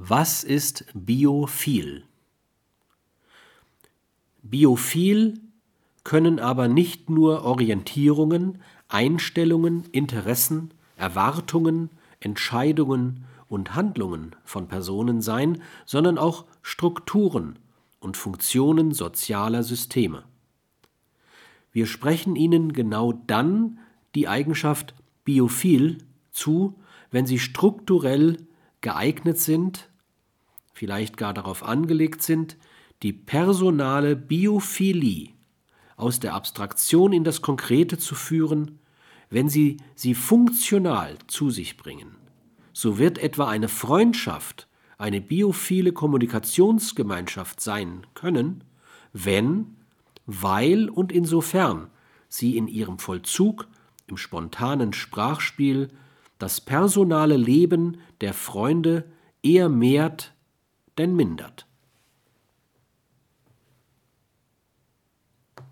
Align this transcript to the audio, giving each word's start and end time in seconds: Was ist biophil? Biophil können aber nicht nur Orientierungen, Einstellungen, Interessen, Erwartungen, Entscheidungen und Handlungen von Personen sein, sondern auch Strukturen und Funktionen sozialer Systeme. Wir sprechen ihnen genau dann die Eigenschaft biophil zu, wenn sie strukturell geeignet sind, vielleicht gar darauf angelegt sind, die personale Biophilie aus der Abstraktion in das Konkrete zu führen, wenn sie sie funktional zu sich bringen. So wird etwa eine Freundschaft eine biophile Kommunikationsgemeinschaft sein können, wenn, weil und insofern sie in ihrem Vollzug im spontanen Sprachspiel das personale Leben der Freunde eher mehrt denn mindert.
Was 0.00 0.44
ist 0.44 0.84
biophil? 0.94 2.04
Biophil 4.44 5.40
können 6.04 6.38
aber 6.38 6.68
nicht 6.68 7.10
nur 7.10 7.42
Orientierungen, 7.42 8.62
Einstellungen, 8.86 9.86
Interessen, 9.90 10.72
Erwartungen, 10.94 11.90
Entscheidungen 12.20 13.24
und 13.48 13.74
Handlungen 13.74 14.36
von 14.44 14.68
Personen 14.68 15.20
sein, 15.20 15.60
sondern 15.84 16.16
auch 16.16 16.44
Strukturen 16.62 17.58
und 17.98 18.16
Funktionen 18.16 18.92
sozialer 18.92 19.64
Systeme. 19.64 20.22
Wir 21.72 21.86
sprechen 21.86 22.36
ihnen 22.36 22.72
genau 22.72 23.14
dann 23.26 23.80
die 24.14 24.28
Eigenschaft 24.28 24.94
biophil 25.24 25.98
zu, 26.30 26.78
wenn 27.10 27.26
sie 27.26 27.40
strukturell 27.40 28.36
geeignet 28.80 29.38
sind, 29.38 29.88
vielleicht 30.72 31.16
gar 31.16 31.34
darauf 31.34 31.62
angelegt 31.62 32.22
sind, 32.22 32.56
die 33.02 33.12
personale 33.12 34.16
Biophilie 34.16 35.30
aus 35.96 36.20
der 36.20 36.34
Abstraktion 36.34 37.12
in 37.12 37.24
das 37.24 37.42
Konkrete 37.42 37.98
zu 37.98 38.14
führen, 38.14 38.78
wenn 39.30 39.48
sie 39.48 39.78
sie 39.94 40.14
funktional 40.14 41.16
zu 41.26 41.50
sich 41.50 41.76
bringen. 41.76 42.16
So 42.72 42.98
wird 42.98 43.18
etwa 43.18 43.48
eine 43.48 43.68
Freundschaft 43.68 44.68
eine 44.98 45.20
biophile 45.20 45.92
Kommunikationsgemeinschaft 45.92 47.60
sein 47.60 48.06
können, 48.14 48.64
wenn, 49.12 49.76
weil 50.26 50.88
und 50.88 51.12
insofern 51.12 51.88
sie 52.28 52.56
in 52.56 52.68
ihrem 52.68 52.98
Vollzug 52.98 53.68
im 54.06 54.16
spontanen 54.16 54.92
Sprachspiel 54.92 55.88
das 56.38 56.60
personale 56.60 57.36
Leben 57.36 57.98
der 58.20 58.34
Freunde 58.34 59.04
eher 59.42 59.68
mehrt 59.68 60.32
denn 60.96 61.14
mindert. 61.14 61.66